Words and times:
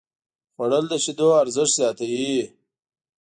خوړل 0.55 0.85
د 0.89 0.93
شیدو 1.03 1.27
ارزښت 1.41 1.73
زیاتوي 1.79 2.39